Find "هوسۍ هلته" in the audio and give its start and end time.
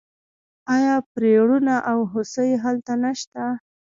2.11-2.93